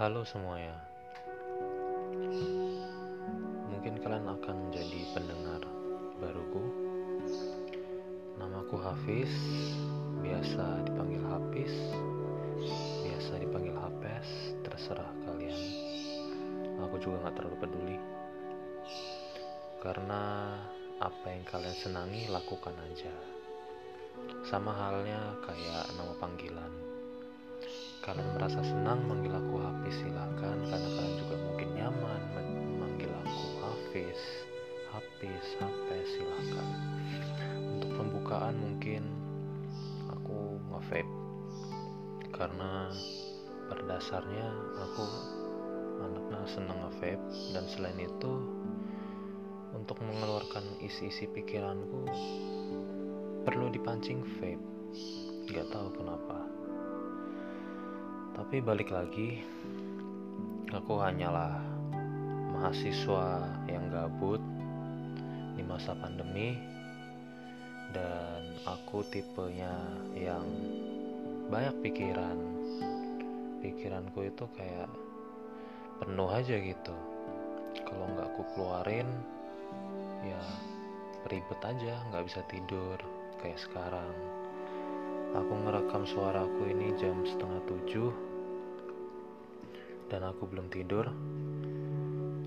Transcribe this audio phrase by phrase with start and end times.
[0.00, 0.72] Halo semuanya.
[3.68, 5.60] Mungkin kalian akan menjadi pendengar
[6.16, 6.64] baruku.
[8.40, 9.28] Namaku Hafiz,
[10.24, 11.74] biasa dipanggil Hafiz,
[13.04, 15.60] biasa dipanggil Hapes, terserah kalian.
[16.88, 17.98] Aku juga gak terlalu peduli.
[19.84, 20.56] Karena
[21.04, 23.12] apa yang kalian senangi lakukan aja.
[24.48, 26.91] Sama halnya kayak nama panggilan
[28.02, 34.20] kalian merasa senang manggil aku Hafiz silahkan karena kalian juga mungkin nyaman memanggil aku Hafiz.
[34.90, 36.68] Hafiz Hafiz silahkan
[37.78, 39.06] untuk pembukaan mungkin
[40.10, 41.06] aku nge
[42.34, 42.90] karena
[43.70, 44.50] pada dasarnya
[44.82, 45.06] aku
[46.02, 47.14] anaknya senang nge
[47.54, 48.32] dan selain itu
[49.78, 52.10] untuk mengeluarkan isi-isi pikiranku
[53.46, 54.60] perlu dipancing vape.
[55.48, 56.51] Gak tahu kenapa
[58.32, 59.44] tapi balik lagi,
[60.72, 61.60] aku hanyalah
[62.56, 64.40] mahasiswa yang gabut
[65.52, 66.56] di masa pandemi
[67.92, 69.72] dan aku tipenya
[70.16, 70.48] yang
[71.52, 72.40] banyak pikiran.
[73.60, 74.88] Pikiranku itu kayak
[76.00, 76.96] penuh aja gitu.
[77.84, 79.08] Kalau nggak aku keluarin,
[80.24, 80.42] ya
[81.28, 82.96] ribet aja, nggak bisa tidur
[83.44, 84.41] kayak sekarang.
[85.32, 88.12] Aku ngerekam suaraku ini jam setengah tujuh.
[90.12, 91.08] Dan aku belum tidur.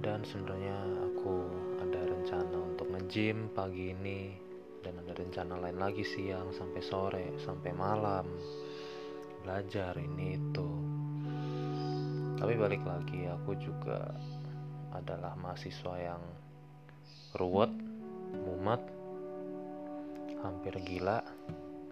[0.00, 1.44] Dan sebenarnya aku
[1.84, 4.32] ada rencana untuk nge-gym pagi ini.
[4.80, 8.24] Dan ada rencana lain lagi siang sampai sore sampai malam.
[9.44, 10.68] Belajar ini itu.
[12.40, 14.08] Tapi balik lagi aku juga
[14.96, 16.22] adalah mahasiswa yang
[17.36, 17.68] ruwet
[18.40, 18.80] mumet
[20.40, 21.20] hampir gila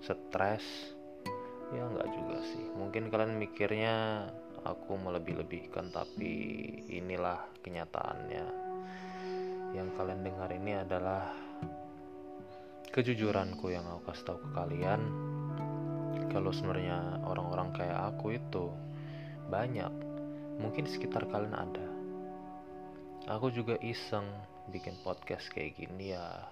[0.02, 0.64] stres.
[1.74, 2.64] Ya nggak juga sih.
[2.74, 4.26] Mungkin kalian mikirnya
[4.64, 6.32] aku melebih-lebihkan tapi
[6.88, 8.46] inilah kenyataannya.
[9.76, 11.28] Yang kalian dengar ini adalah
[12.88, 15.02] kejujuranku yang aku kasih tahu ke kalian.
[16.32, 18.72] Kalau sebenarnya orang-orang kayak aku itu
[19.48, 19.92] banyak
[20.60, 21.88] mungkin sekitar kalian ada.
[23.28, 24.24] Aku juga iseng
[24.72, 26.48] bikin podcast kayak gini ya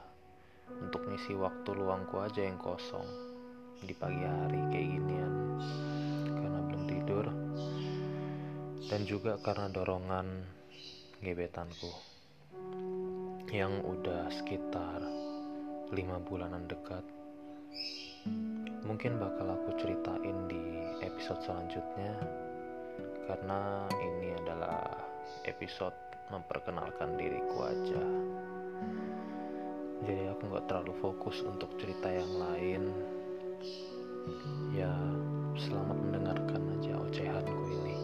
[0.80, 3.35] untuk ngisi waktu luangku aja yang kosong
[3.84, 5.34] di pagi hari kayak ginian
[6.32, 7.26] karena belum tidur.
[8.86, 10.26] Dan juga karena dorongan
[11.20, 11.90] gebetanku
[13.50, 15.02] yang udah sekitar
[15.90, 17.02] lima bulanan dekat.
[18.86, 20.62] Mungkin bakal aku ceritain di
[21.02, 22.14] episode selanjutnya.
[23.26, 24.86] Karena ini adalah
[25.42, 25.98] episode
[26.30, 28.02] memperkenalkan diriku aja.
[30.06, 32.82] Jadi aku nggak terlalu fokus untuk cerita yang lain
[34.74, 34.92] ya
[35.56, 37.96] selamat mendengarkan aja ocehanku ini.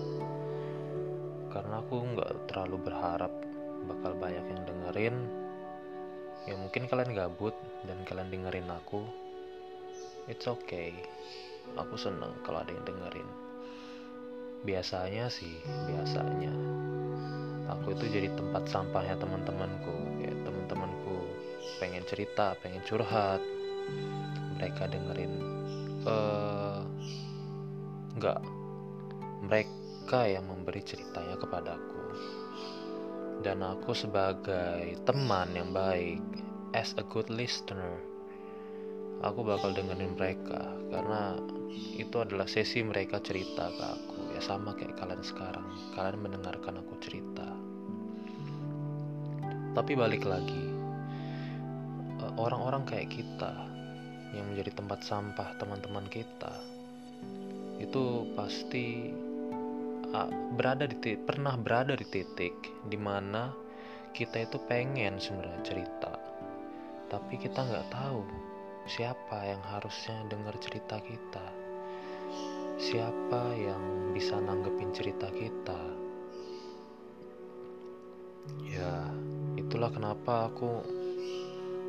[1.52, 3.32] Karena aku nggak terlalu berharap
[3.88, 5.16] bakal banyak yang dengerin.
[6.48, 7.54] Ya mungkin kalian gabut
[7.86, 9.04] dan kalian dengerin aku.
[10.26, 10.96] It's okay.
[11.76, 13.28] Aku seneng kalau ada yang dengerin.
[14.62, 16.54] Biasanya sih biasanya.
[17.78, 20.24] Aku itu jadi tempat sampahnya teman-temanku.
[20.24, 21.16] Ya teman-temanku
[21.78, 23.42] pengen cerita pengen curhat
[24.62, 25.34] mereka dengerin
[26.06, 26.86] uh,
[28.14, 28.38] nggak
[29.42, 32.02] mereka yang memberi ceritanya kepadaku
[33.42, 36.22] dan aku sebagai teman yang baik
[36.78, 37.98] as a good listener
[39.22, 40.74] aku bakal dengerin mereka.
[40.90, 41.38] Karena
[41.96, 44.18] itu adalah sesi mereka cerita ke aku.
[44.36, 47.46] Ya sama kayak kalian sekarang kalian mendengarkan aku cerita.
[49.72, 50.64] Tapi balik lagi
[52.20, 53.71] eh, orang-orang kayak kita
[54.32, 56.52] yang menjadi tempat sampah teman-teman kita
[57.82, 59.10] itu pasti
[60.54, 62.52] berada di titik, pernah berada di titik
[62.84, 63.50] di mana
[64.12, 66.12] kita itu pengen sebenarnya cerita.
[67.08, 68.22] Tapi kita nggak tahu
[68.84, 71.46] siapa yang harusnya dengar cerita kita.
[72.76, 75.80] Siapa yang bisa nanggepin cerita kita?
[78.68, 79.08] Ya
[79.56, 81.01] itulah kenapa aku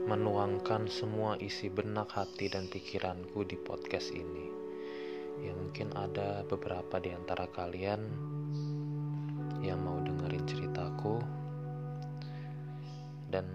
[0.03, 4.51] menuangkan semua isi benak hati dan pikiranku di podcast ini.
[5.39, 8.03] Ya mungkin ada beberapa di antara kalian
[9.63, 11.23] yang mau dengerin ceritaku
[13.31, 13.47] dan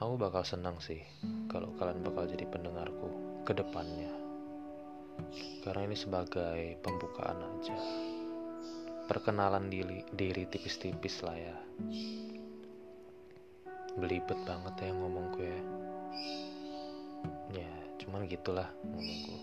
[0.00, 1.04] aku bakal senang sih
[1.52, 4.16] kalau kalian bakal jadi pendengarku ke depannya.
[5.60, 7.76] Karena ini sebagai pembukaan aja.
[9.04, 11.56] Perkenalan diri, tipis-tipis lah ya
[13.98, 15.60] belibet banget ya ngomongku ya
[17.54, 17.70] ya
[18.02, 19.36] cuman gitulah ngomongku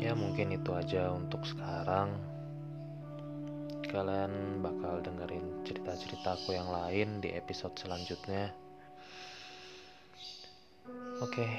[0.00, 2.12] ya mungkin itu aja untuk sekarang
[3.94, 8.50] kalian bakal dengerin cerita-ceritaku yang lain di episode selanjutnya.
[11.22, 11.52] Oke, okay.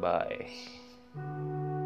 [0.00, 1.84] bye.